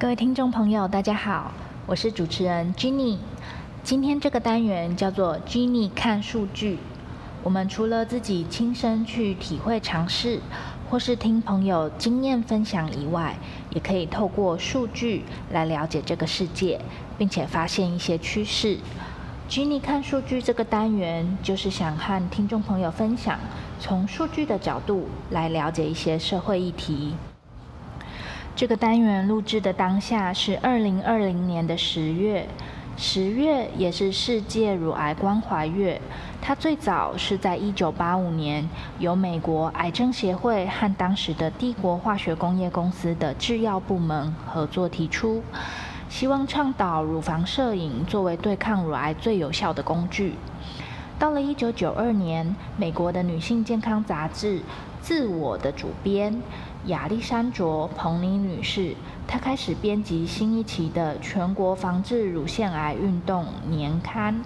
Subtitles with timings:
[0.00, 1.52] 各位听众朋友，大家好，
[1.84, 3.18] 我是主持人 Jenny。
[3.84, 6.78] 今天这个单元叫做 Jenny 看数据。
[7.42, 10.40] 我们除了自己亲身去体会尝试，
[10.88, 13.36] 或是听朋友经验分享以外，
[13.74, 15.22] 也可以透过数据
[15.52, 16.80] 来了解这个世界，
[17.18, 18.78] 并且发现一些趋势。
[19.50, 23.38] Jenny 看数据这个单元，就是想和听众朋友分享，
[23.78, 27.12] 从数据的角度来了解一些社会议题。
[28.60, 32.46] 这个单元录制的当下是二零二零年的十月，
[32.94, 35.98] 十月也是世界乳癌关怀月。
[36.42, 45.42] 它最早是在一九八五年由美国癌症协会和当时的帝国化学工业公司的制药部门合作提出，
[46.10, 50.34] 希望倡导乳房摄影作为对抗乳癌最有效的工具。
[51.18, 54.58] 到了一九九二年，美国的女性健康杂志
[55.00, 56.42] 《自我》的主编。
[56.86, 58.94] 亚历山卓·彭尼女士，
[59.26, 64.42] 她开始编辑新一期的全国防治乳腺癌运动年刊。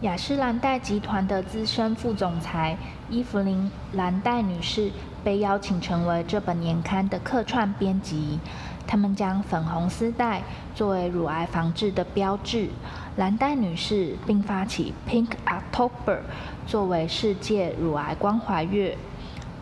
[0.00, 2.76] 雅诗兰黛集团的资深副总裁
[3.10, 4.90] 伊芙琳·兰黛女士
[5.24, 8.38] 被邀请成为这本年刊的客串编辑。
[8.86, 10.42] 他们将粉红丝带
[10.74, 12.68] 作为乳癌防治的标志。
[13.16, 16.20] 兰黛女士并发起 Pink October
[16.66, 18.96] 作为世界乳癌关怀月。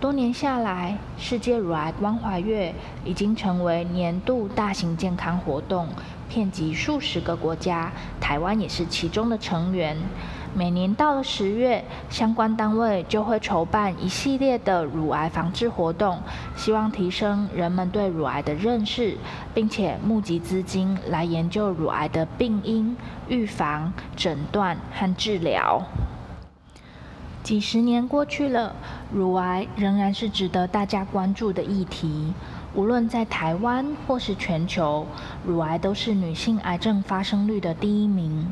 [0.04, 2.74] 多年下来，世界乳癌关怀月
[3.06, 5.88] 已经成为年度大型健康活动，
[6.28, 9.96] 遍及数十个国家，台湾也是其中的成员。
[10.54, 16.18] 每年到了十月，相关单位就会筹办一系列的乳癌防治活动，
[16.54, 19.16] 希望提升人们对乳癌的认识，
[19.54, 22.94] 并且募集资金来研究乳癌的病因、
[23.26, 25.82] 预防、诊断和治疗。
[27.44, 28.74] 几十年过去了，
[29.12, 32.32] 乳癌仍然是值得大家关注的议题。
[32.74, 35.06] 无论在台湾或是全球，
[35.46, 38.50] 乳癌都是女性癌症发生率的第一名。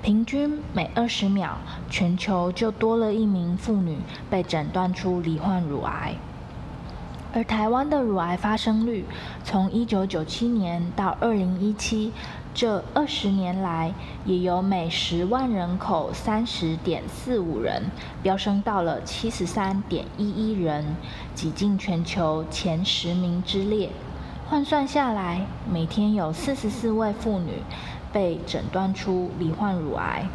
[0.00, 1.58] 平均每二十秒，
[1.90, 3.98] 全球就多了一名妇女
[4.30, 6.14] 被诊断出罹患乳癌。
[7.32, 9.04] 而台湾的乳癌发生率，
[9.44, 12.12] 从一九九七年到二零一七。
[12.52, 17.84] 这二十年来，也由每十万人口三十点四五人
[18.24, 20.96] 飙升到了七十三点一一人，
[21.32, 23.90] 挤进全球前十名之列。
[24.48, 27.62] 换算下来，每天有四十四位妇女
[28.12, 30.28] 被诊断出罹患乳癌。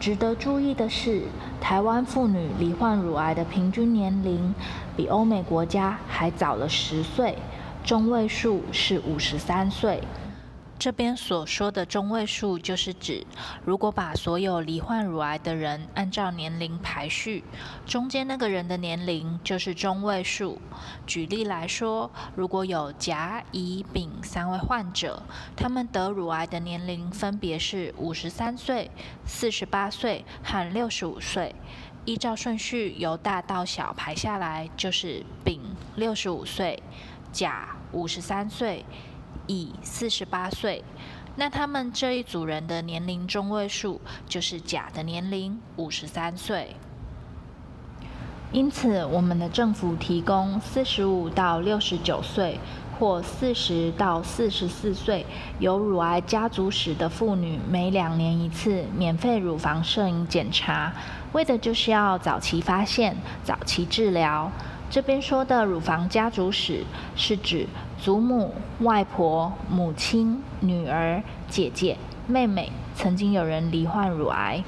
[0.00, 1.24] 值得注意的是，
[1.60, 4.54] 台湾妇女罹患乳癌的平均年龄
[4.96, 7.36] 比欧美国家还早了十岁，
[7.84, 10.00] 中位数是五十三岁。
[10.80, 13.26] 这边所说的中位数，就是指
[13.66, 17.44] 如果把所有罹患乳癌的人按照年龄排序，
[17.84, 20.58] 中间那个人的年龄就是中位数。
[21.06, 25.22] 举例来说，如果有甲、乙、丙三位患者，
[25.54, 28.90] 他们得乳癌的年龄分别是五十三岁、
[29.26, 31.54] 四十八岁和六十五岁，
[32.06, 35.60] 依照顺序由大到小排下来，就是丙
[35.96, 36.82] 六十五岁，
[37.30, 38.86] 甲五十三岁。
[39.46, 40.84] 乙四十八岁，
[41.36, 46.76] 那他们这一组人的年龄中位数就是甲的年龄五十三岁。
[48.52, 52.58] 因此，我们的政府提供四十五到六十九岁
[52.98, 55.24] 或四十到四十四岁
[55.60, 60.92] 有乳癌家族史的妇女每两年一次免费乳房摄影检查，
[61.32, 64.50] 为的就是要早期发现、早期治疗。
[64.90, 67.68] 这边说的乳房家族史是指
[68.00, 74.64] 祖母、外婆、母亲、女儿、姐姐、妹妹曾经有人罹患乳癌。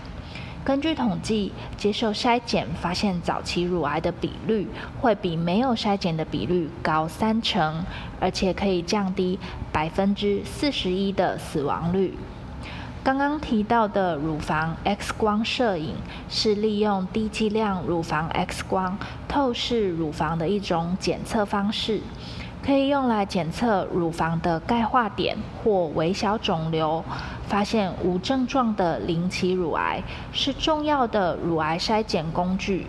[0.63, 4.69] 根据统计，接受筛检发现早期乳癌的比率
[5.01, 7.83] 会比没有筛检的比率高三成，
[8.21, 9.39] 而且可以降低
[9.73, 12.15] 百分之四十一的死亡率。
[13.03, 15.97] 刚刚提到的乳房 X 光摄影
[16.29, 22.03] 是利用低剂量乳房 X 光透视乳房的一种检测方式，
[22.65, 27.05] 可以用来检测乳房的钙化点或微小肿瘤，
[27.49, 32.87] 发现无症状的零期乳癌，是重要的乳癌筛检工具。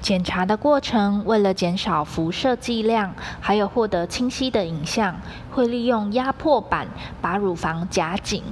[0.00, 5.16] 检查的过程，为了减少辐射剂量，还有获得清晰的影像，
[5.54, 6.88] 会利用压迫板
[7.22, 8.42] 把乳房夹紧，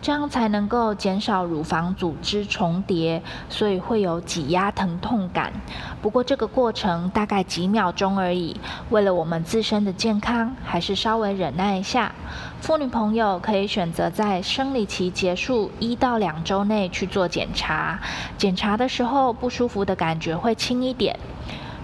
[0.00, 5.52] 这样才能够减少乳房组织重叠，所以会有挤压疼痛感。
[6.00, 8.56] 不过这个过程大概几秒钟而已，
[8.90, 12.12] 为了我们自身的健康，还是稍微忍耐一下。
[12.60, 17.98] 妇女朋友可以选择在生理期结束一到两周内去做检查，
[18.38, 21.18] 检查的时候不舒服的感觉会轻一点。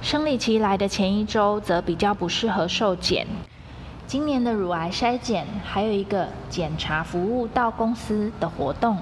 [0.00, 3.26] 生理期来的前一周则比较不适合受检，
[4.08, 8.96] 今年的乳癌筛检还有一个检查服务到公司的活动。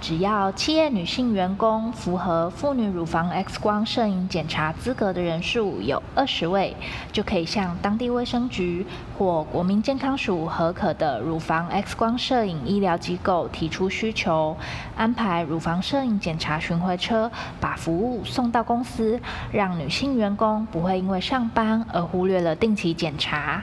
[0.00, 6.74] 只要企业女性员工符合妇女乳房 X 光摄影检查资格的人数有二十位，
[7.12, 8.86] 就可以向当地卫生局
[9.18, 14.56] 或国民健康署核可的乳房 X 光摄影医疗机构提出需求，
[14.96, 17.30] 安排乳房摄影检查巡回车
[17.60, 19.20] 把服务送到公司，
[19.52, 23.62] 让女性员工不会因为上班而忽略了定期检查。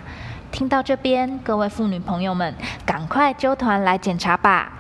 [0.53, 2.53] 听到这边，各位妇女朋友们，
[2.85, 4.71] 赶快揪团来检查吧！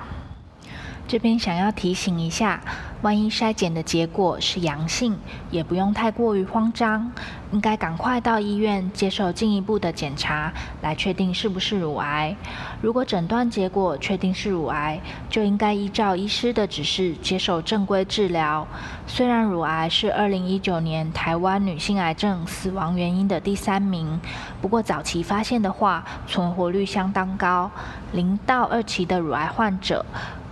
[1.05, 2.59] 这边想要提醒一下，
[3.01, 5.15] 万一筛检的结果是阳性，
[5.51, 7.11] 也不用太过于慌张，
[7.51, 10.51] 应该赶快到医院接受进一步的检查，
[10.81, 12.35] 来确定是不是乳癌。
[12.81, 18.65] 如果诊断结果确定是乳癌，就应该依照医师的指示接受正规治疗。
[19.05, 24.19] 虽然乳癌是二零一九年台湾女性癌症死亡原因的第三名，
[24.61, 27.69] 不过早期发现的话，存活率相当高，
[28.13, 30.03] 零到二期的乳癌患者。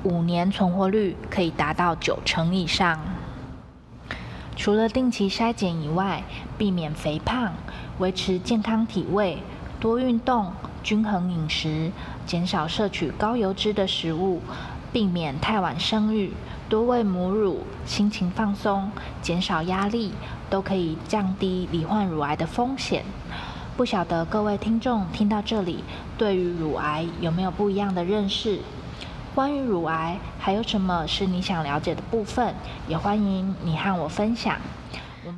[0.03, 2.99] 五年存活率可以达到九成以上。
[4.55, 6.23] 除了定期筛检以外，
[6.57, 7.53] 避免肥胖，
[7.99, 9.41] 维持健康体位，
[9.79, 10.51] 多运动，
[10.83, 11.91] 均衡饮食，
[12.25, 14.41] 减少摄取高油脂的食物，
[14.91, 16.33] 避免太晚生育，
[16.69, 20.13] 多喂母乳，心情放松，减少压力，
[20.49, 23.03] 都可以降低罹患乳癌的风险。
[23.77, 25.83] 不晓得各位听众听到这里，
[26.17, 28.59] 对于乳癌有没有不一样的认识？
[29.33, 32.53] 关于乳癌，还有什么是你想了解的部分？
[32.87, 34.59] 也欢迎你和我分享。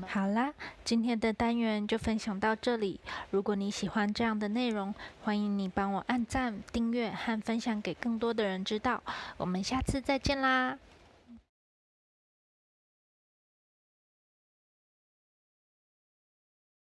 [0.07, 0.51] 好啦，
[0.83, 2.99] 今天的单元就分享到这里。
[3.29, 9.03] 如果你喜欢这样的内容，欢迎你帮我按赞、订阅和分享给更多的人知道。
[9.37, 10.77] 我们下次再见啦！